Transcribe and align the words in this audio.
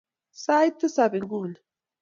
Sait 0.43 0.73
tisap 0.79 1.11
inguni. 1.19 1.57